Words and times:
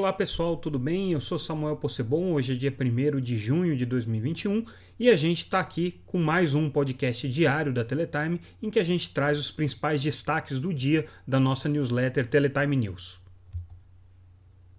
Olá 0.00 0.12
pessoal, 0.14 0.56
tudo 0.56 0.78
bem? 0.78 1.12
Eu 1.12 1.20
sou 1.20 1.38
Samuel 1.38 1.76
Possebon, 1.76 2.32
hoje 2.32 2.54
é 2.54 2.56
dia 2.56 2.74
1 2.74 3.20
de 3.20 3.36
junho 3.36 3.76
de 3.76 3.84
2021 3.84 4.64
e 4.98 5.10
a 5.10 5.14
gente 5.14 5.44
está 5.44 5.60
aqui 5.60 6.00
com 6.06 6.16
mais 6.16 6.54
um 6.54 6.70
podcast 6.70 7.28
diário 7.28 7.70
da 7.70 7.84
Teletime 7.84 8.40
em 8.62 8.70
que 8.70 8.78
a 8.78 8.82
gente 8.82 9.12
traz 9.12 9.38
os 9.38 9.50
principais 9.50 10.02
destaques 10.02 10.58
do 10.58 10.72
dia 10.72 11.04
da 11.28 11.38
nossa 11.38 11.68
newsletter 11.68 12.26
Teletime 12.26 12.76
News. 12.76 13.20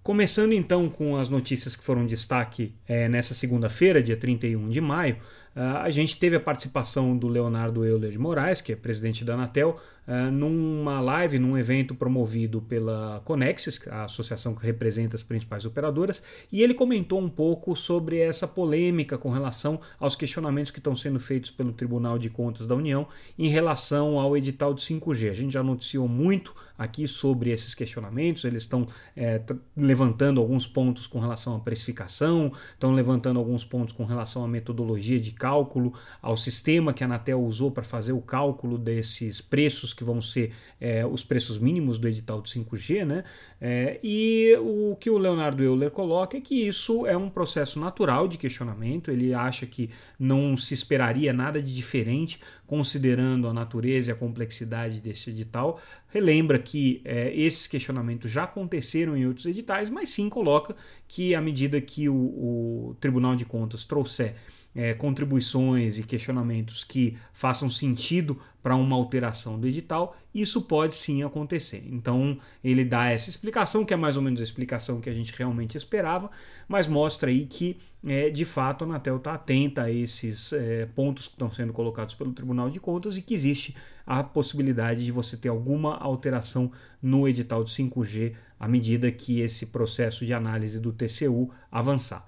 Começando 0.05 0.53
então 0.53 0.87
com 0.87 1.17
as 1.17 1.29
notícias 1.29 1.75
que 1.75 1.83
foram 1.83 2.05
destaque 2.05 2.75
é, 2.87 3.09
nessa 3.09 3.33
segunda-feira, 3.33 4.03
dia 4.03 4.15
31 4.15 4.69
de 4.69 4.79
maio, 4.79 5.17
ah, 5.55 5.81
a 5.81 5.89
gente 5.89 6.19
teve 6.19 6.35
a 6.35 6.39
participação 6.39 7.17
do 7.17 7.27
Leonardo 7.27 7.83
Euler 7.83 8.11
de 8.11 8.19
Moraes, 8.19 8.61
que 8.61 8.71
é 8.71 8.75
presidente 8.75 9.25
da 9.25 9.33
Anatel, 9.33 9.81
uh, 10.07 10.31
numa 10.31 10.99
live, 10.99 11.39
num 11.39 11.57
evento 11.57 11.95
promovido 11.95 12.61
pela 12.61 13.21
Conexis, 13.25 13.79
a 13.87 14.05
associação 14.05 14.55
que 14.55 14.65
representa 14.65 15.15
as 15.15 15.23
principais 15.23 15.65
operadoras, 15.65 16.21
e 16.51 16.61
ele 16.61 16.73
comentou 16.73 17.19
um 17.19 17.29
pouco 17.29 17.75
sobre 17.75 18.19
essa 18.19 18.47
polêmica 18.47 19.17
com 19.17 19.29
relação 19.29 19.79
aos 19.99 20.15
questionamentos 20.15 20.71
que 20.71 20.79
estão 20.79 20.95
sendo 20.95 21.19
feitos 21.19 21.51
pelo 21.51 21.71
Tribunal 21.71 22.17
de 22.17 22.29
Contas 22.29 22.67
da 22.67 22.75
União 22.75 23.07
em 23.37 23.47
relação 23.47 24.19
ao 24.19 24.35
edital 24.37 24.73
de 24.73 24.81
5G. 24.81 25.29
A 25.29 25.33
gente 25.33 25.53
já 25.53 25.63
noticiou 25.63 26.07
muito 26.07 26.53
aqui 26.77 27.07
sobre 27.07 27.51
esses 27.51 27.73
questionamentos, 27.73 28.43
eles 28.43 28.63
estão 28.63 28.87
é, 29.15 29.41
levantando 29.75 30.41
alguns 30.41 30.67
pontos 30.67 31.07
com 31.07 31.19
relação 31.19 31.55
à 31.55 31.59
precificação, 31.59 32.51
estão 32.73 32.93
levantando 32.93 33.39
alguns 33.39 33.63
pontos 33.63 33.93
com 33.93 34.03
relação 34.03 34.43
à 34.43 34.47
metodologia 34.47 35.19
de 35.19 35.31
cálculo, 35.31 35.93
ao 36.21 36.35
sistema 36.35 36.93
que 36.93 37.03
a 37.03 37.07
Anatel 37.07 37.41
usou 37.41 37.71
para 37.71 37.83
fazer 37.83 38.11
o 38.11 38.21
cálculo 38.21 38.77
desses 38.77 39.41
preços 39.41 39.93
que 39.95 40.03
vão 40.03 40.21
ser 40.21 40.53
é, 40.79 41.05
os 41.05 41.23
preços 41.23 41.57
mínimos 41.57 41.97
do 41.97 42.07
edital 42.07 42.41
de 42.41 42.49
5G, 42.49 43.05
né? 43.05 43.23
É, 43.59 43.99
e 44.03 44.55
o 44.59 44.95
que 44.99 45.09
o 45.09 45.17
Leonardo 45.17 45.63
Euler 45.63 45.89
coloca 45.89 46.37
é 46.37 46.41
que 46.41 46.67
isso 46.67 47.07
é 47.07 47.15
um 47.15 47.29
processo 47.29 47.79
natural 47.79 48.27
de 48.27 48.37
questionamento, 48.37 49.09
ele 49.09 49.33
acha 49.33 49.65
que 49.65 49.89
não 50.19 50.57
se 50.57 50.73
esperaria 50.73 51.31
nada 51.31 51.61
de 51.61 51.73
diferente, 51.73 52.39
considerando 52.67 53.47
a 53.47 53.53
natureza 53.53 54.09
e 54.09 54.13
a 54.13 54.15
complexidade 54.15 54.99
desse 54.99 55.29
edital. 55.29 55.79
Relembra 56.09 56.57
que 56.59 57.01
é, 57.05 57.33
esses 57.35 57.67
questionamentos 57.67 58.31
já 58.31 58.43
aconteceram 58.43 59.15
em 59.15 59.25
outros 59.25 59.45
editais, 59.45 59.89
mas 59.89 60.09
sim 60.09 60.29
coloca 60.29 60.75
que, 61.07 61.35
à 61.35 61.41
medida 61.41 61.79
que 61.79 62.09
o, 62.09 62.15
o 62.15 62.97
Tribunal 62.99 63.35
de 63.35 63.45
Contas 63.45 63.85
trouxer 63.85 64.35
é, 64.75 64.93
contribuições 64.93 65.97
e 65.97 66.03
questionamentos 66.03 66.83
que 66.83 67.17
façam 67.31 67.69
sentido 67.69 68.39
para 68.61 68.75
uma 68.75 68.95
alteração 68.95 69.59
do 69.59 69.67
edital, 69.67 70.17
isso 70.35 70.63
pode 70.63 70.95
sim 70.95 71.23
acontecer. 71.23 71.81
Então 71.89 72.37
ele 72.61 72.83
dá 72.83 73.09
essa 73.09 73.29
explicação, 73.29 73.85
que 73.85 73.93
é 73.93 73.97
mais 73.97 74.17
ou 74.17 74.21
menos 74.21 74.41
a 74.41 74.43
explicação 74.43 74.99
que 74.99 75.09
a 75.09 75.13
gente 75.13 75.33
realmente 75.35 75.77
esperava, 75.77 76.29
mas 76.67 76.87
mostra 76.87 77.29
aí 77.29 77.45
que 77.45 77.77
é, 78.05 78.29
de 78.29 78.43
fato 78.43 78.83
a 78.83 78.87
Anatel 78.87 79.15
está 79.15 79.33
atenta 79.33 79.83
a 79.83 79.91
esses 79.91 80.51
é, 80.51 80.85
pontos 80.87 81.27
que 81.27 81.33
estão 81.33 81.49
sendo 81.49 81.71
colocados 81.71 82.13
pelo 82.15 82.33
Tribunal 82.33 82.69
de 82.69 82.79
Contas 82.79 83.15
e 83.15 83.21
que 83.21 83.33
existe 83.33 83.75
a 84.05 84.21
possibilidade 84.23 85.05
de 85.05 85.11
você 85.11 85.37
ter 85.37 85.49
alguma 85.49 85.95
alteração 85.95 86.71
no 87.01 87.27
edital 87.27 87.63
de 87.63 87.71
5G 87.71 88.35
à 88.59 88.67
medida 88.67 89.11
que 89.11 89.39
esse 89.39 89.67
processo 89.67 90.25
de 90.25 90.33
análise 90.33 90.79
do 90.79 90.91
TCU 90.91 91.49
avançar. 91.71 92.27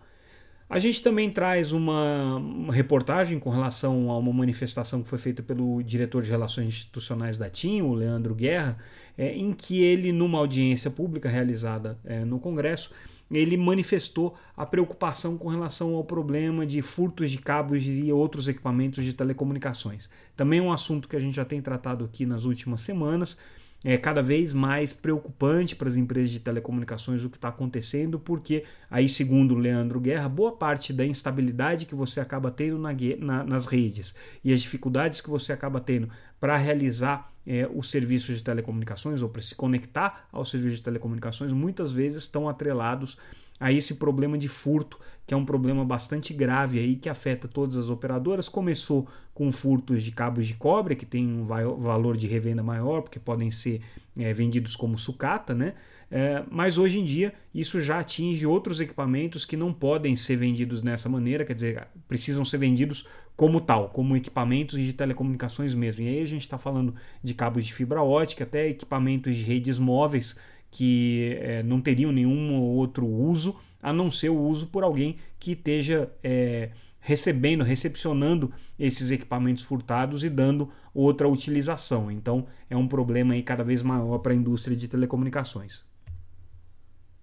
A 0.69 0.79
gente 0.79 1.01
também 1.01 1.29
traz 1.29 1.71
uma, 1.71 2.41
reportagem 2.71 3.39
com 3.39 3.49
relação 3.49 4.11
a 4.11 4.17
uma 4.17 4.33
manifestação 4.33 5.01
que 5.01 5.07
foi 5.07 5.17
feita 5.17 5.41
pelo 5.41 5.81
diretor 5.81 6.21
de 6.23 6.29
Relações 6.29 6.67
Institucionais 6.67 7.37
da 7.37 7.49
TIM, 7.49 7.81
o 7.83 7.93
Leandro 7.93 8.35
Guerra, 8.35 8.77
é, 9.17 9.33
em 9.33 9.53
que 9.53 9.81
ele, 9.81 10.11
numa 10.11 10.37
audiência 10.39 10.91
pública 10.91 11.29
realizada 11.29 11.97
é, 12.03 12.25
no 12.25 12.37
Congresso, 12.37 12.91
ele 13.31 13.55
manifestou 13.55 14.35
a 14.55 14.65
preocupação 14.65 15.37
com 15.37 15.47
relação 15.47 15.95
ao 15.95 16.03
problema 16.03 16.65
de 16.65 16.81
furtos 16.81 17.31
de 17.31 17.37
cabos 17.37 17.83
e 17.85 18.11
outros 18.11 18.47
equipamentos 18.49 19.05
de 19.05 19.13
telecomunicações. 19.13 20.09
Também 20.35 20.59
um 20.59 20.71
assunto 20.71 21.07
que 21.07 21.15
a 21.15 21.19
gente 21.19 21.35
já 21.35 21.45
tem 21.45 21.61
tratado 21.61 22.03
aqui 22.03 22.25
nas 22.25 22.43
últimas 22.43 22.81
semanas 22.81 23.37
é 23.85 23.97
cada 23.97 24.21
vez 24.21 24.53
mais 24.53 24.91
preocupante 24.93 25.75
para 25.75 25.87
as 25.87 25.95
empresas 25.95 26.31
de 26.31 26.39
telecomunicações 26.39 27.23
o 27.23 27.29
que 27.29 27.37
está 27.37 27.49
acontecendo, 27.49 28.19
porque 28.19 28.63
aí, 28.89 29.07
segundo 29.07 29.53
o 29.53 29.57
Leandro 29.57 29.99
Guerra, 29.99 30.27
boa 30.27 30.51
parte 30.51 30.91
da 30.91 31.05
instabilidade 31.05 31.85
que 31.85 31.93
você 31.93 32.19
acaba 32.19 32.49
tendo 32.49 32.79
na, 32.79 32.91
na, 33.19 33.43
nas 33.43 33.65
redes 33.65 34.15
e 34.43 34.51
as 34.51 34.61
dificuldades 34.61 35.21
que 35.21 35.29
você 35.29 35.53
acaba 35.53 35.79
tendo 35.79 36.09
para 36.39 36.57
realizar 36.57 37.31
é, 37.45 37.69
os 37.73 37.89
serviços 37.89 38.37
de 38.37 38.43
telecomunicações 38.43 39.21
ou 39.21 39.29
para 39.29 39.41
se 39.41 39.55
conectar 39.55 40.27
aos 40.31 40.49
serviços 40.49 40.79
de 40.79 40.83
telecomunicações, 40.83 41.51
muitas 41.53 41.93
vezes 41.93 42.23
estão 42.23 42.49
atrelados 42.49 43.17
a 43.59 43.71
esse 43.71 43.95
problema 43.95 44.37
de 44.37 44.47
furto, 44.47 44.99
que 45.25 45.33
é 45.33 45.37
um 45.37 45.45
problema 45.45 45.83
bastante 45.83 46.33
grave 46.33 46.79
aí 46.79 46.95
que 46.95 47.09
afeta 47.09 47.47
todas 47.47 47.75
as 47.75 47.89
operadoras. 47.89 48.47
Começou 48.47 49.07
com 49.33 49.51
furtos 49.51 50.03
de 50.03 50.11
cabos 50.11 50.47
de 50.47 50.55
cobre, 50.55 50.95
que 50.95 51.05
tem 51.05 51.27
um 51.27 51.43
valor 51.43 52.15
de 52.15 52.27
revenda 52.27 52.63
maior, 52.63 53.01
porque 53.01 53.19
podem 53.19 53.51
ser 53.51 53.81
é, 54.17 54.31
vendidos 54.33 54.75
como 54.75 54.97
sucata, 54.97 55.53
né? 55.53 55.73
É, 56.09 56.43
mas 56.49 56.77
hoje 56.77 56.99
em 56.99 57.03
dia 57.03 57.33
isso 57.53 57.81
já 57.81 57.99
atinge 57.99 58.45
outros 58.45 58.79
equipamentos 58.79 59.43
que 59.43 59.57
não 59.57 59.73
podem 59.73 60.15
ser 60.15 60.37
vendidos 60.37 60.81
dessa 60.81 61.09
maneira, 61.09 61.43
quer 61.43 61.53
dizer, 61.53 61.87
precisam 62.07 62.45
ser 62.45 62.57
vendidos 62.59 63.05
como 63.35 63.59
tal, 63.59 63.89
como 63.89 64.15
equipamentos 64.15 64.79
de 64.79 64.93
telecomunicações 64.93 65.75
mesmo. 65.75 66.01
E 66.01 66.07
aí 66.07 66.21
a 66.23 66.25
gente 66.25 66.41
está 66.41 66.57
falando 66.57 66.95
de 67.21 67.33
cabos 67.33 67.65
de 67.65 67.73
fibra 67.73 68.01
ótica, 68.01 68.45
até 68.45 68.67
equipamentos 68.69 69.35
de 69.35 69.43
redes 69.43 69.77
móveis 69.77 70.35
que 70.71 71.37
é, 71.41 71.63
não 71.63 71.79
teriam 71.81 72.11
nenhum 72.11 72.55
outro 72.55 73.05
uso 73.05 73.55
a 73.81 73.93
não 73.93 74.11
ser 74.11 74.29
o 74.29 74.37
uso 74.37 74.67
por 74.67 74.83
alguém 74.83 75.17
que 75.39 75.51
esteja 75.53 76.11
é, 76.23 76.71
recebendo, 76.99 77.63
recepcionando 77.63 78.51
esses 78.77 79.11
equipamentos 79.11 79.63
furtados 79.63 80.25
e 80.25 80.29
dando 80.29 80.69
outra 80.93 81.27
utilização. 81.27 82.11
Então 82.11 82.45
é 82.69 82.75
um 82.75 82.87
problema 82.87 83.33
aí 83.33 83.41
cada 83.41 83.63
vez 83.63 83.81
maior 83.81 84.17
para 84.17 84.33
a 84.33 84.35
indústria 84.35 84.75
de 84.75 84.89
telecomunicações. 84.89 85.86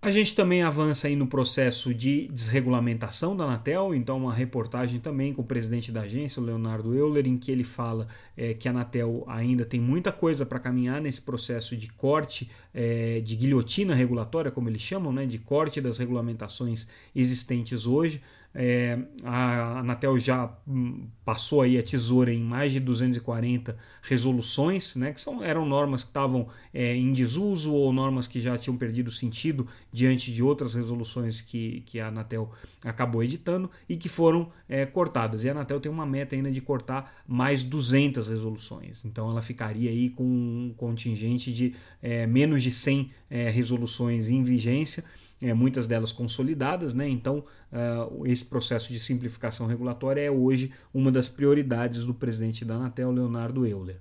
A 0.05 0.11
gente 0.11 0.35
também 0.35 0.63
avança 0.63 1.09
aí 1.09 1.17
no 1.17 1.27
processo 1.27 1.95
de 1.95 2.29
desregulamentação 2.29 3.35
da 3.35 3.45
Anatel, 3.45 3.95
então 3.95 4.19
uma 4.19 4.35
reportagem 4.35 5.01
também 5.01 5.33
com 5.33 5.41
o 5.41 5.45
presidente 5.47 5.91
da 5.91 6.03
agência, 6.03 6.43
o 6.43 6.45
Leonardo 6.45 6.95
Euler, 6.95 7.27
em 7.27 7.39
que 7.39 7.51
ele 7.51 7.65
fala 7.65 8.07
é, 8.37 8.53
que 8.53 8.69
a 8.69 8.71
Anatel 8.71 9.25
ainda 9.27 9.65
tem 9.65 9.81
muita 9.81 10.13
coisa 10.13 10.45
para 10.45 10.59
caminhar 10.61 11.01
nesse 11.01 11.23
processo 11.23 11.75
de 11.75 11.91
corte, 11.91 12.51
é, 12.75 13.21
de 13.21 13.35
guilhotina 13.35 13.95
regulatória, 13.95 14.51
como 14.51 14.69
eles 14.69 14.83
chamam, 14.83 15.11
né, 15.11 15.25
de 15.25 15.39
corte 15.39 15.81
das 15.81 15.97
regulamentações 15.97 16.87
existentes 17.17 17.87
hoje. 17.87 18.21
É, 18.55 18.97
a 19.25 19.81
Anatel 19.81 20.17
já 20.17 20.57
hum, 20.67 21.09
passou 21.25 21.61
aí 21.61 21.77
a 21.77 21.83
tesoura 21.83 22.33
em 22.33 22.41
mais 22.41 22.71
de 22.71 22.79
240 22.79 23.77
resoluções, 24.01 24.95
né, 24.95 25.13
que 25.13 25.21
são, 25.21 25.43
eram 25.43 25.67
normas 25.67 26.05
que 26.05 26.11
estavam 26.11 26.47
é, 26.73 26.95
em 26.95 27.13
desuso 27.13 27.73
ou 27.73 27.93
normas 27.93 28.29
que 28.29 28.41
já 28.41 28.57
tinham 28.57 28.77
perdido 28.77 29.11
sentido 29.11 29.67
diante 29.93 30.33
de 30.33 30.41
outras 30.41 30.75
resoluções 30.75 31.41
que, 31.41 31.81
que 31.87 31.99
a 31.99 32.09
Anatel 32.09 32.53
acabou 32.85 33.25
editando 33.25 33.69
e 33.89 33.97
que 33.97 34.09
foram 34.09 34.53
é, 34.69 34.87
cortadas. 34.87 35.43
E 35.43 35.49
a 35.49 35.53
Anatel 35.53 35.81
tem 35.81 35.91
uma 35.91 36.07
meta 36.07 36.37
ainda 36.37 36.53
de 36.53 36.61
cortar 36.61 37.25
mais 37.27 37.65
200 37.65 38.29
resoluções, 38.29 39.05
então 39.05 39.29
ela 39.31 39.43
ficaria 39.43 39.91
aí 39.91 40.11
com 40.11 40.23
um 40.23 40.73
contingente 40.77 41.53
de 41.53 41.75
é, 42.01 42.25
menos 42.25 42.63
de 42.63 42.71
100 42.71 43.11
é, 43.29 43.51
resoluções 43.51 44.29
em 44.29 44.45
vigência 44.45 45.03
é, 45.45 45.53
muitas 45.53 45.87
delas 45.87 46.11
consolidadas, 46.11 46.95
né? 46.95 47.09
então 47.09 47.45
uh, 47.71 48.27
esse 48.27 48.44
processo 48.45 48.93
de 48.93 49.01
simplificação 49.01 49.67
regulatória 49.67 50.21
é 50.21 50.31
hoje 50.31 50.73
uma 50.93 51.11
das 51.11 51.29
prioridades 51.29 52.05
do 52.05 52.15
presidente 52.15 52.65
da 52.65 52.75
Anatel, 52.75 53.11
Leonardo 53.11 53.67
Euler. 53.67 54.01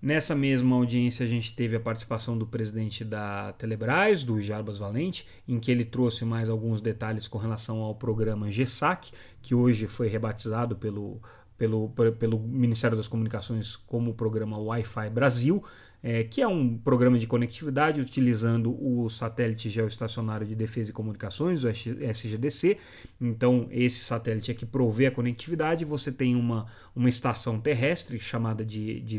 Nessa 0.00 0.32
mesma 0.32 0.76
audiência, 0.76 1.26
a 1.26 1.28
gente 1.28 1.56
teve 1.56 1.74
a 1.74 1.80
participação 1.80 2.38
do 2.38 2.46
presidente 2.46 3.04
da 3.04 3.52
Telebrás, 3.54 4.22
do 4.22 4.40
Jarbas 4.40 4.78
Valente, 4.78 5.26
em 5.46 5.58
que 5.58 5.72
ele 5.72 5.84
trouxe 5.84 6.24
mais 6.24 6.48
alguns 6.48 6.80
detalhes 6.80 7.26
com 7.26 7.36
relação 7.36 7.78
ao 7.78 7.96
programa 7.96 8.48
GESAC, 8.48 9.10
que 9.42 9.56
hoje 9.56 9.88
foi 9.88 10.06
rebatizado 10.06 10.76
pelo, 10.76 11.20
pelo, 11.56 11.90
pelo 12.16 12.38
Ministério 12.38 12.96
das 12.96 13.08
Comunicações 13.08 13.74
como 13.74 14.12
o 14.12 14.14
programa 14.14 14.56
Wi-Fi 14.56 15.10
Brasil 15.10 15.64
é, 16.02 16.22
que 16.24 16.40
é 16.40 16.46
um 16.46 16.76
programa 16.76 17.18
de 17.18 17.26
conectividade 17.26 18.00
utilizando 18.00 18.70
o 18.80 19.08
satélite 19.10 19.68
geoestacionário 19.68 20.46
de 20.46 20.54
defesa 20.54 20.90
e 20.90 20.92
comunicações, 20.92 21.64
o 21.64 21.68
SGDC. 21.68 22.78
Então, 23.20 23.66
esse 23.70 24.04
satélite 24.04 24.50
é 24.50 24.54
que 24.54 24.64
provê 24.64 25.06
a 25.06 25.10
conectividade. 25.10 25.84
Você 25.84 26.12
tem 26.12 26.36
uma, 26.36 26.66
uma 26.94 27.08
estação 27.08 27.60
terrestre 27.60 28.20
chamada 28.20 28.64
de, 28.64 29.00
de 29.00 29.18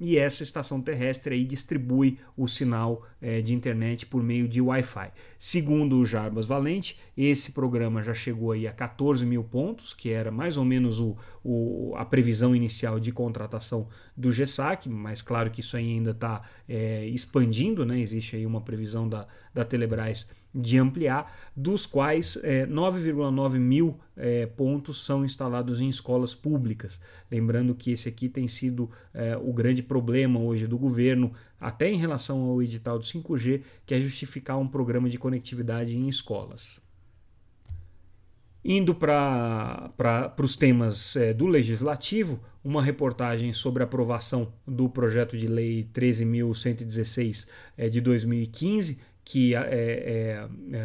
e 0.00 0.16
essa 0.16 0.42
estação 0.42 0.80
terrestre 0.80 1.34
aí 1.34 1.44
distribui 1.44 2.18
o 2.34 2.48
sinal 2.48 3.06
é, 3.20 3.42
de 3.42 3.52
internet 3.52 4.06
por 4.06 4.22
meio 4.22 4.48
de 4.48 4.58
Wi-Fi. 4.58 5.12
Segundo 5.38 5.98
o 5.98 6.06
Jarbas 6.06 6.46
Valente, 6.46 6.98
esse 7.14 7.52
programa 7.52 8.02
já 8.02 8.14
chegou 8.14 8.52
aí 8.52 8.66
a 8.66 8.72
14 8.72 9.26
mil 9.26 9.44
pontos, 9.44 9.92
que 9.92 10.08
era 10.08 10.30
mais 10.30 10.56
ou 10.56 10.64
menos 10.64 10.98
o, 10.98 11.18
o 11.44 11.92
a 11.96 12.04
previsão 12.06 12.56
inicial 12.56 12.98
de 12.98 13.12
contratação 13.12 13.88
do 14.20 14.30
GESAC, 14.30 14.88
mas 14.88 15.22
claro 15.22 15.50
que 15.50 15.60
isso 15.60 15.76
ainda 15.76 16.10
está 16.10 16.42
é, 16.68 17.06
expandindo, 17.06 17.84
né? 17.84 17.98
existe 17.98 18.36
aí 18.36 18.44
uma 18.44 18.60
previsão 18.60 19.08
da, 19.08 19.26
da 19.54 19.64
Telebrás 19.64 20.28
de 20.54 20.78
ampliar, 20.78 21.32
dos 21.56 21.86
quais 21.86 22.36
é, 22.42 22.66
9,9 22.66 23.58
mil 23.58 23.98
é, 24.16 24.46
pontos 24.46 25.04
são 25.04 25.24
instalados 25.24 25.80
em 25.80 25.88
escolas 25.88 26.34
públicas. 26.34 27.00
Lembrando 27.30 27.74
que 27.74 27.92
esse 27.92 28.08
aqui 28.08 28.28
tem 28.28 28.48
sido 28.48 28.90
é, 29.14 29.36
o 29.36 29.52
grande 29.52 29.82
problema 29.82 30.40
hoje 30.40 30.66
do 30.66 30.76
governo, 30.76 31.32
até 31.58 31.88
em 31.88 31.96
relação 31.96 32.42
ao 32.42 32.62
edital 32.62 32.98
do 32.98 33.04
5G, 33.04 33.62
que 33.86 33.94
é 33.94 34.00
justificar 34.00 34.58
um 34.58 34.66
programa 34.66 35.08
de 35.08 35.18
conectividade 35.18 35.96
em 35.96 36.08
escolas. 36.08 36.80
Indo 38.64 38.94
para 38.94 40.34
os 40.38 40.54
temas 40.54 41.16
é, 41.16 41.32
do 41.32 41.46
legislativo, 41.46 42.40
uma 42.62 42.82
reportagem 42.82 43.54
sobre 43.54 43.82
a 43.82 43.86
aprovação 43.86 44.52
do 44.66 44.88
projeto 44.88 45.36
de 45.36 45.46
lei 45.46 45.88
13.116 45.94 47.48
é, 47.76 47.88
de 47.88 48.00
2015, 48.02 48.98
que 49.24 49.54
é, 49.54 49.58
é, 49.60 50.48
é 50.72 50.84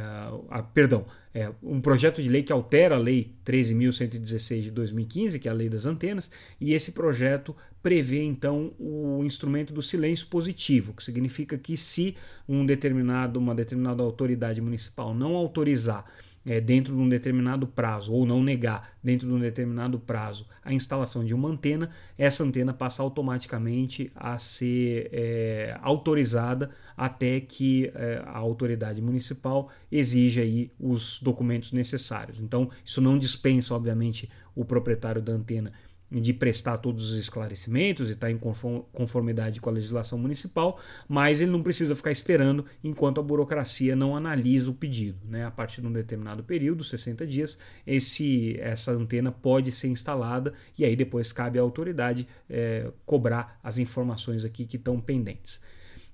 a, 0.50 0.64
perdão, 0.64 1.06
é 1.34 1.52
um 1.62 1.82
projeto 1.82 2.22
de 2.22 2.30
lei 2.30 2.44
que 2.44 2.54
altera 2.54 2.96
a 2.96 3.00
lei 3.00 3.34
13.116 3.46 4.62
de 4.62 4.72
2015, 4.72 5.40
que 5.40 5.50
é 5.50 5.52
a 5.52 5.54
lei 5.54 5.68
das 5.68 5.86
antenas, 5.86 6.30
e 6.62 6.74
esse 6.74 6.94
projeto 6.94 7.54
prevê 7.84 8.24
então 8.24 8.74
o 8.80 9.22
instrumento 9.26 9.74
do 9.74 9.82
silêncio 9.82 10.28
positivo, 10.28 10.94
que 10.94 11.04
significa 11.04 11.58
que 11.58 11.76
se 11.76 12.16
um 12.48 12.66
determinado, 12.66 13.38
uma 13.38 13.54
determinada 13.54 14.02
autoridade 14.02 14.62
municipal 14.62 15.14
não 15.14 15.36
autorizar 15.36 16.06
é, 16.46 16.62
dentro 16.62 16.96
de 16.96 17.02
um 17.02 17.10
determinado 17.10 17.66
prazo, 17.66 18.14
ou 18.14 18.26
não 18.26 18.44
negar 18.44 18.96
dentro 19.04 19.28
de 19.28 19.34
um 19.34 19.40
determinado 19.40 20.00
prazo 20.00 20.48
a 20.64 20.74
instalação 20.74 21.24
de 21.24 21.34
uma 21.34 21.50
antena, 21.50 21.90
essa 22.18 22.44
antena 22.44 22.74
passa 22.74 23.02
automaticamente 23.02 24.12
a 24.16 24.38
ser 24.38 25.10
é, 25.12 25.78
autorizada 25.82 26.72
até 26.96 27.40
que 27.40 27.92
é, 27.94 28.22
a 28.26 28.38
autoridade 28.38 29.02
municipal 29.02 29.70
exija 29.92 30.42
aí 30.42 30.72
os 30.80 31.20
documentos 31.22 31.72
necessários. 31.72 32.40
Então, 32.40 32.70
isso 32.84 33.02
não 33.02 33.18
dispensa, 33.18 33.76
obviamente, 33.76 34.30
o 34.56 34.64
proprietário 34.64 35.22
da 35.22 35.34
antena 35.34 35.72
de 36.12 36.34
prestar 36.34 36.78
todos 36.78 37.12
os 37.12 37.18
esclarecimentos 37.18 38.10
e 38.10 38.14
estar 38.14 38.28
tá 38.28 38.32
em 38.32 38.38
conformidade 38.38 39.60
com 39.60 39.70
a 39.70 39.74
legislação 39.74 40.18
municipal, 40.18 40.80
mas 41.08 41.42
ele 41.42 41.52
não 41.52 41.64
precisa 41.64 41.96
ficar 41.96 42.12
esperando 42.12 42.66
enquanto 42.84 43.20
a 43.20 43.24
burocracia 43.24 43.96
não 43.96 44.16
analisa 44.16 44.70
o 44.70 44.74
pedido. 44.74 45.18
Né? 45.28 45.46
A 45.46 45.52
partir 45.52 45.82
de 45.82 45.88
um 45.88 45.92
determinado 45.92 46.44
período, 46.44 46.84
60 46.84 47.26
dias, 47.26 47.58
esse, 47.86 48.58
essa 48.60 48.92
antena 48.92 49.32
pode 49.32 49.72
ser 49.72 49.88
instalada 49.88 50.54
e 50.78 50.86
aí 50.86 50.96
depois 50.96 51.32
cabe 51.32 51.58
à 51.58 51.62
autoridade 51.62 52.28
é, 52.50 52.92
cobrar 53.06 53.60
as 53.64 53.78
informações 53.78 54.46
aqui 54.46 54.66
que 54.66 54.78
estão 54.78 55.02
pendentes. 55.02 55.60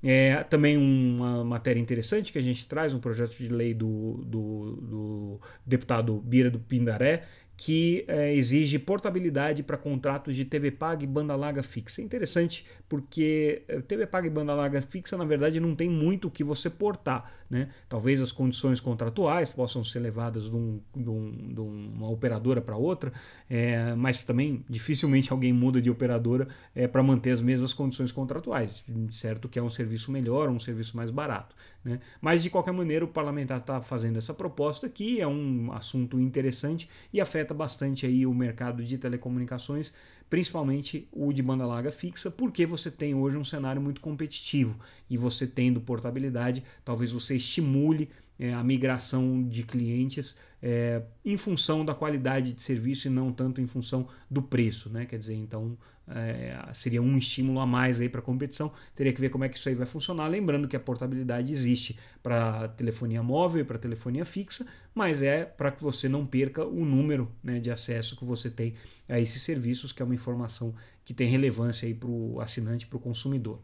É, 0.03 0.43
também 0.45 0.77
uma 0.77 1.43
matéria 1.43 1.79
interessante 1.79 2.31
que 2.31 2.39
a 2.39 2.41
gente 2.41 2.67
traz, 2.67 2.91
um 2.93 2.99
projeto 2.99 3.38
de 3.38 3.49
lei 3.49 3.73
do, 3.73 4.23
do, 4.25 4.75
do 4.81 5.41
deputado 5.63 6.19
Bira 6.19 6.49
do 6.49 6.59
Pindaré, 6.59 7.27
que 7.63 8.03
é, 8.07 8.33
exige 8.33 8.79
portabilidade 8.79 9.61
para 9.61 9.77
contratos 9.77 10.35
de 10.35 10.43
TV 10.43 10.71
paga 10.71 11.03
e 11.03 11.07
banda 11.07 11.35
larga 11.35 11.61
fixa. 11.61 12.01
É 12.01 12.03
interessante 12.03 12.65
porque 12.89 13.61
eh, 13.67 13.81
TV 13.81 14.07
paga 14.07 14.25
e 14.25 14.31
banda 14.31 14.51
larga 14.55 14.81
fixa, 14.81 15.15
na 15.15 15.23
verdade, 15.23 15.59
não 15.59 15.75
tem 15.75 15.87
muito 15.87 16.27
o 16.27 16.31
que 16.31 16.43
você 16.43 16.71
portar. 16.71 17.31
Né? 17.47 17.69
Talvez 17.87 18.19
as 18.19 18.31
condições 18.31 18.79
contratuais 18.79 19.51
possam 19.51 19.83
ser 19.83 19.99
levadas 19.99 20.49
de, 20.49 20.55
um, 20.55 20.81
de, 20.95 21.09
um, 21.09 21.53
de 21.53 21.59
uma 21.59 22.09
operadora 22.09 22.61
para 22.61 22.75
outra, 22.75 23.13
é, 23.47 23.93
mas 23.93 24.23
também 24.23 24.65
dificilmente 24.67 25.31
alguém 25.31 25.53
muda 25.53 25.81
de 25.81 25.89
operadora 25.89 26.47
é, 26.73 26.87
para 26.87 27.03
manter 27.03 27.31
as 27.31 27.41
mesmas 27.41 27.73
condições 27.73 28.11
contratuais. 28.11 28.83
Certo 29.11 29.47
que 29.47 29.59
é 29.59 29.61
um 29.61 29.69
serviço 29.69 30.11
melhor, 30.11 30.49
um 30.49 30.59
serviço 30.59 30.97
mais 30.97 31.11
barato. 31.11 31.55
Né? 31.83 31.99
Mas, 32.19 32.43
de 32.43 32.49
qualquer 32.49 32.71
maneira, 32.71 33.03
o 33.03 33.07
parlamentar 33.07 33.59
está 33.59 33.81
fazendo 33.81 34.17
essa 34.17 34.33
proposta 34.33 34.87
aqui, 34.87 35.19
é 35.19 35.27
um 35.27 35.71
assunto 35.73 36.19
interessante 36.19 36.89
e 37.11 37.19
afeta 37.19 37.50
bastante 37.53 38.06
aí 38.06 38.25
o 38.25 38.33
mercado 38.33 38.83
de 38.83 38.98
telecomunicações, 38.98 39.94
principalmente 40.30 41.07
o 41.12 41.33
de 41.33 41.42
banda 41.42 41.65
larga 41.65 41.92
fixa, 41.92 42.31
porque 42.31 42.65
você 42.65 42.89
tem 42.89 43.13
hoje 43.13 43.38
um 43.38 43.44
cenário 43.44 43.81
muito 43.81 44.01
competitivo. 44.01 44.80
E 45.09 45.18
você 45.18 45.45
tendo 45.45 45.81
portabilidade, 45.81 46.63
talvez 46.86 47.12
você 47.12 47.36
estimule 47.36 48.09
é, 48.41 48.51
a 48.51 48.63
migração 48.63 49.43
de 49.47 49.61
clientes 49.61 50.35
é, 50.63 51.03
em 51.23 51.38
função 51.38 51.85
da 51.85 51.93
qualidade 51.93 52.53
de 52.53 52.61
serviço 52.63 53.07
e 53.07 53.11
não 53.11 53.31
tanto 53.31 53.61
em 53.61 53.67
função 53.67 54.07
do 54.29 54.41
preço, 54.41 54.89
né? 54.89 55.05
Quer 55.05 55.19
dizer, 55.19 55.35
então 55.35 55.77
é, 56.07 56.57
seria 56.73 57.03
um 57.03 57.15
estímulo 57.17 57.59
a 57.59 57.67
mais 57.67 58.01
aí 58.01 58.09
para 58.09 58.19
a 58.19 58.23
competição. 58.23 58.73
Teria 58.95 59.13
que 59.13 59.21
ver 59.21 59.29
como 59.29 59.43
é 59.43 59.49
que 59.49 59.59
isso 59.59 59.69
aí 59.69 59.75
vai 59.75 59.85
funcionar. 59.85 60.27
Lembrando 60.27 60.67
que 60.67 60.75
a 60.75 60.79
portabilidade 60.79 61.53
existe 61.53 61.99
para 62.23 62.67
telefonia 62.69 63.21
móvel 63.21 63.61
e 63.61 63.63
para 63.63 63.77
telefonia 63.77 64.25
fixa, 64.25 64.65
mas 64.95 65.21
é 65.21 65.45
para 65.45 65.71
que 65.71 65.83
você 65.83 66.09
não 66.09 66.25
perca 66.25 66.65
o 66.65 66.83
número 66.83 67.31
né, 67.43 67.59
de 67.59 67.69
acesso 67.69 68.17
que 68.17 68.25
você 68.25 68.49
tem 68.49 68.73
a 69.07 69.19
esses 69.19 69.43
serviços, 69.43 69.91
que 69.91 70.01
é 70.01 70.05
uma 70.05 70.15
informação 70.15 70.73
que 71.05 71.13
tem 71.13 71.27
relevância 71.27 71.88
aí 71.88 71.93
para 71.93 72.09
o 72.09 72.41
assinante, 72.41 72.88
para 72.88 72.97
o 72.97 72.99
consumidor. 72.99 73.61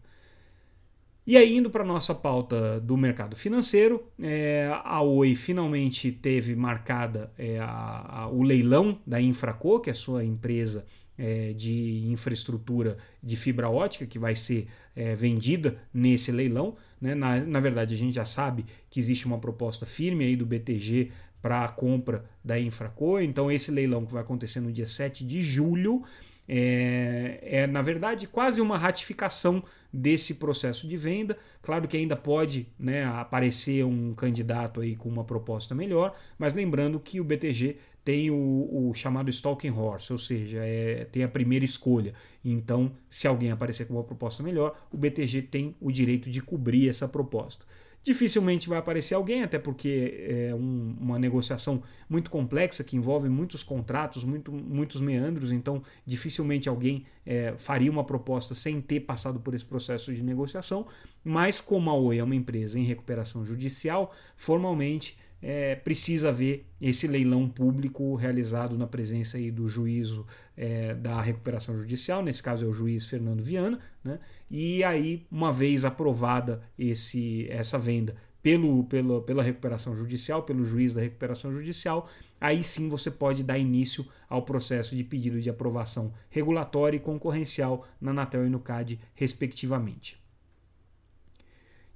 E 1.28 1.36
aí, 1.36 1.58
indo 1.58 1.70
para 1.70 1.84
a 1.84 1.86
nossa 1.86 2.16
pauta 2.16 2.80
do 2.80 2.96
mercado 2.96 3.36
financeiro, 3.36 4.02
é, 4.18 4.72
a 4.86 5.02
Oi 5.02 5.36
finalmente 5.36 6.10
teve 6.10 6.56
marcada 6.56 7.34
é, 7.38 7.60
a, 7.60 8.22
a, 8.22 8.28
o 8.30 8.42
leilão 8.42 8.98
da 9.06 9.20
Infraco, 9.20 9.82
que 9.82 9.90
é 9.90 9.92
a 9.92 9.96
sua 9.96 10.24
empresa 10.24 10.86
é, 11.18 11.52
de 11.52 12.08
infraestrutura 12.08 12.98
de 13.22 13.36
fibra 13.36 13.70
ótica 13.70 14.06
que 14.06 14.18
vai 14.18 14.36
ser 14.36 14.70
é, 14.96 15.16
vendida 15.16 15.78
nesse 15.94 16.32
leilão. 16.32 16.78
Né? 17.02 17.14
Na, 17.14 17.42
na 17.42 17.60
verdade, 17.60 17.94
a 17.94 17.98
gente 17.98 18.16
já 18.16 18.24
sabe 18.24 18.66
que 18.90 18.98
existe 18.98 19.26
uma 19.26 19.38
proposta 19.38 19.86
firme 19.86 20.24
aí 20.24 20.38
do 20.38 20.46
BTG 20.46 21.12
para 21.42 21.66
a 21.66 21.68
compra 21.68 22.24
da 22.42 22.58
Infraco, 22.58 23.20
então 23.20 23.52
esse 23.52 23.70
leilão 23.70 24.06
que 24.06 24.14
vai 24.14 24.22
acontecer 24.22 24.62
no 24.62 24.72
dia 24.72 24.88
7 24.88 25.26
de 25.26 25.44
julho 25.44 26.04
é, 26.48 27.40
é, 27.42 27.68
na 27.68 27.82
verdade, 27.82 28.28
quase 28.28 28.62
uma 28.62 28.78
ratificação 28.78 29.64
desse 29.92 30.36
processo 30.36 30.88
de 30.88 30.96
venda. 30.96 31.38
Claro 31.62 31.88
que 31.88 31.98
ainda 31.98 32.16
pode 32.16 32.68
né, 32.80 33.06
aparecer 33.06 33.84
um 33.84 34.14
candidato 34.14 34.82
aí 34.82 34.96
com 34.96 35.10
uma 35.10 35.24
proposta 35.24 35.76
melhor, 35.76 36.16
mas 36.38 36.54
lembrando 36.54 37.00
que 37.00 37.20
o 37.20 37.24
BTG 37.24 37.78
tem 38.04 38.32
o, 38.32 38.90
o 38.90 38.94
chamado 38.94 39.30
Stalking 39.30 39.72
Horse, 39.72 40.14
ou 40.14 40.20
seja, 40.20 40.60
é, 40.64 41.06
tem 41.12 41.24
a 41.24 41.28
primeira 41.28 41.66
escolha. 41.66 42.14
Então, 42.44 42.94
se 43.10 43.28
alguém 43.28 43.52
aparecer 43.52 43.86
com 43.86 43.96
uma 43.96 44.04
proposta 44.04 44.42
melhor, 44.42 44.80
o 44.94 44.98
BTG 44.98 45.42
tem 45.42 45.76
o 45.82 45.92
direito 45.92 46.30
de 46.30 46.42
cobrir 46.42 46.88
essa 46.88 47.06
proposta. 47.06 47.66
Dificilmente 48.08 48.70
vai 48.70 48.78
aparecer 48.78 49.16
alguém, 49.16 49.44
até 49.44 49.60
porque 49.60 50.26
é 50.30 50.56
um, 50.56 50.96
uma 50.98 51.20
negociação 51.20 51.84
muito 52.10 52.32
complexa 52.32 52.82
que 52.82 52.96
envolve 52.96 53.28
muitos 53.28 53.64
contratos, 53.64 54.24
muito, 54.24 54.50
muitos 54.50 55.02
meandros, 55.02 55.52
então 55.52 55.84
dificilmente 56.06 56.70
alguém 56.70 57.06
é, 57.26 57.54
faria 57.58 57.92
uma 57.92 58.06
proposta 58.06 58.56
sem 58.56 58.80
ter 58.80 59.02
passado 59.02 59.42
por 59.42 59.54
esse 59.54 59.66
processo 59.66 60.16
de 60.16 60.24
negociação. 60.24 60.88
Mas, 61.22 61.60
como 61.60 61.90
a 61.90 61.96
Oi 61.96 62.20
é 62.20 62.24
uma 62.24 62.34
empresa 62.34 62.80
em 62.80 62.86
recuperação 62.86 63.44
judicial, 63.44 64.16
formalmente 64.38 65.18
é, 65.42 65.76
precisa 65.76 66.30
haver 66.30 66.66
esse 66.82 67.08
leilão 67.08 67.48
público 67.48 68.16
realizado 68.16 68.78
na 68.78 68.88
presença 68.88 69.38
aí 69.38 69.52
do 69.52 69.68
juízo 69.68 70.26
é, 70.56 70.94
da 70.94 71.22
recuperação 71.22 71.78
judicial, 71.78 72.24
nesse 72.24 72.42
caso 72.42 72.66
é 72.66 72.68
o 72.68 72.74
juiz 72.74 73.06
Fernando 73.06 73.44
Viana, 73.44 73.80
né? 74.04 74.20
e 74.50 74.84
aí, 74.84 75.26
uma 75.32 75.54
vez 75.54 75.86
aprovada 75.86 76.62
esse, 76.78 77.48
essa 77.50 77.78
venda 77.78 78.16
pelo, 78.42 78.84
pelo, 78.86 79.22
pela 79.22 79.44
recuperação 79.44 79.96
judicial, 79.96 80.44
pelo 80.44 80.64
juiz 80.64 80.94
da 80.94 81.02
recuperação 81.02 81.52
judicial, 81.52 82.10
aí 82.40 82.64
sim 82.64 82.88
você 82.88 83.12
pode 83.12 83.44
dar 83.44 83.58
início 83.58 84.06
ao 84.30 84.42
processo 84.42 84.96
de 84.96 85.04
pedido 85.04 85.42
de 85.42 85.50
aprovação 85.50 86.14
regulatória 86.30 86.98
e 86.98 87.02
concorrencial 87.02 87.86
na 88.00 88.12
Anatel 88.12 88.48
e 88.48 88.50
no 88.50 88.60
CAD, 88.60 89.00
respectivamente. 89.16 90.18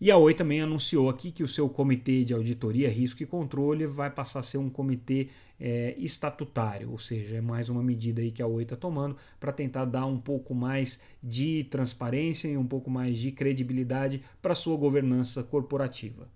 E 0.04 0.10
a 0.10 0.18
Oi 0.18 0.34
também 0.34 0.60
anunciou 0.60 1.12
aqui 1.12 1.32
que 1.32 1.44
o 1.44 1.48
seu 1.48 1.70
comitê 1.70 2.26
de 2.26 2.34
auditoria, 2.34 2.90
risco 2.90 3.22
e 3.22 3.26
controle 3.28 3.86
vai 3.86 4.10
passar 4.10 4.40
a 4.40 4.44
ser 4.44 4.58
um 4.58 4.68
comitê 4.68 5.28
é, 5.60 5.94
estatutário, 6.00 6.90
ou 6.90 6.98
seja, 6.98 7.36
é 7.36 7.42
mais 7.42 7.70
uma 7.70 7.84
medida 7.84 8.20
aí 8.20 8.32
que 8.32 8.42
a 8.42 8.48
Oi 8.48 8.64
está 8.64 8.76
tomando 8.76 9.16
para 9.40 9.52
tentar 9.52 9.86
dar 9.86 10.08
um 10.08 10.18
pouco 10.18 10.56
mais 10.56 11.00
de 11.22 11.66
transparência 11.66 12.48
e 12.48 12.58
um 12.58 12.66
pouco 12.66 12.90
mais 12.90 13.16
de 13.16 13.32
credibilidade 13.32 14.24
para 14.42 14.56
sua 14.56 14.76
governança 14.76 15.44
corporativa. 15.44 16.28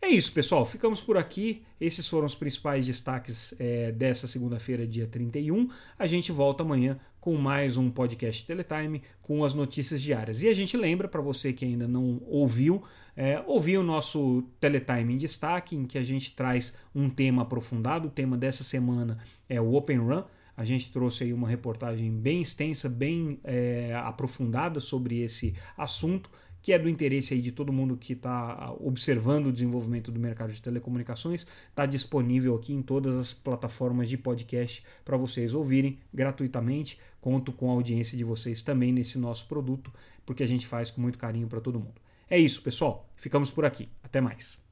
É 0.00 0.08
isso, 0.08 0.32
pessoal. 0.32 0.64
Ficamos 0.64 1.00
por 1.00 1.16
aqui. 1.16 1.62
Esses 1.80 2.06
foram 2.06 2.26
os 2.26 2.34
principais 2.34 2.86
destaques 2.86 3.52
é, 3.58 3.90
dessa 3.90 4.28
segunda-feira, 4.28 4.86
dia 4.86 5.08
31. 5.08 5.68
A 5.98 6.06
gente 6.06 6.30
volta 6.30 6.62
amanhã 6.62 7.00
com 7.20 7.34
mais 7.34 7.76
um 7.76 7.90
podcast 7.90 8.46
Teletime 8.46 9.02
com 9.20 9.44
as 9.44 9.54
notícias 9.54 10.00
diárias. 10.00 10.40
E 10.40 10.48
a 10.48 10.52
gente 10.54 10.76
lembra, 10.76 11.08
para 11.08 11.20
você 11.20 11.52
que 11.52 11.64
ainda 11.64 11.88
não 11.88 12.22
ouviu, 12.26 12.84
é, 13.16 13.42
ouvir 13.44 13.76
o 13.76 13.82
nosso 13.82 14.44
Teletime 14.60 15.14
em 15.14 15.18
destaque, 15.18 15.74
em 15.74 15.84
que 15.84 15.98
a 15.98 16.04
gente 16.04 16.34
traz 16.34 16.72
um 16.94 17.10
tema 17.10 17.42
aprofundado. 17.42 18.06
O 18.06 18.10
tema 18.10 18.38
dessa 18.38 18.62
semana 18.62 19.18
é 19.48 19.60
o 19.60 19.74
Open 19.74 19.98
Run. 19.98 20.22
A 20.56 20.64
gente 20.64 20.92
trouxe 20.92 21.24
aí 21.24 21.32
uma 21.32 21.48
reportagem 21.48 22.10
bem 22.12 22.40
extensa, 22.40 22.88
bem 22.88 23.40
é, 23.42 23.92
aprofundada 24.04 24.78
sobre 24.78 25.20
esse 25.20 25.54
assunto 25.76 26.30
que 26.62 26.72
é 26.72 26.78
do 26.78 26.88
interesse 26.88 27.34
aí 27.34 27.40
de 27.40 27.52
todo 27.52 27.72
mundo 27.72 27.96
que 27.96 28.12
está 28.12 28.72
observando 28.80 29.46
o 29.46 29.52
desenvolvimento 29.52 30.10
do 30.10 30.20
mercado 30.20 30.52
de 30.52 30.60
telecomunicações, 30.60 31.46
está 31.70 31.86
disponível 31.86 32.54
aqui 32.54 32.72
em 32.72 32.82
todas 32.82 33.16
as 33.16 33.32
plataformas 33.32 34.08
de 34.08 34.16
podcast 34.16 34.84
para 35.04 35.16
vocês 35.16 35.54
ouvirem 35.54 35.98
gratuitamente. 36.12 36.98
Conto 37.20 37.52
com 37.52 37.70
a 37.70 37.74
audiência 37.74 38.16
de 38.16 38.24
vocês 38.24 38.62
também 38.62 38.92
nesse 38.92 39.18
nosso 39.18 39.46
produto, 39.46 39.92
porque 40.24 40.42
a 40.42 40.46
gente 40.48 40.66
faz 40.66 40.90
com 40.90 41.00
muito 41.00 41.18
carinho 41.18 41.48
para 41.48 41.60
todo 41.60 41.80
mundo. 41.80 42.00
É 42.30 42.38
isso, 42.38 42.62
pessoal. 42.62 43.08
Ficamos 43.16 43.50
por 43.50 43.64
aqui. 43.64 43.88
Até 44.02 44.20
mais. 44.20 44.67